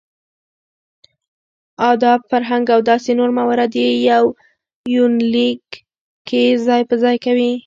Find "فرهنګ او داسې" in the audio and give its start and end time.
2.31-3.11